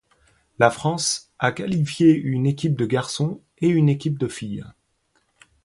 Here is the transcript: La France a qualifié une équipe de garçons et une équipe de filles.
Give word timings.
La 0.57 0.71
France 0.71 1.31
a 1.37 1.51
qualifié 1.51 2.11
une 2.11 2.47
équipe 2.47 2.75
de 2.75 2.87
garçons 2.87 3.39
et 3.59 3.67
une 3.69 3.87
équipe 3.87 4.17
de 4.17 4.27
filles. 4.27 4.65